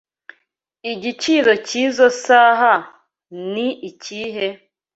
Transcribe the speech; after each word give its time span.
Igiciro 0.91 1.51
cyizoi 1.67 2.15
saha 2.23 2.73
ni 3.51 3.67
ikihe? 3.89 4.47